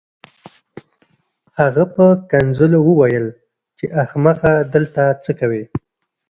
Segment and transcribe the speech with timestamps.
[1.59, 3.27] هغه په کنځلو وویل
[3.77, 5.63] چې احمقه دلته څه کوې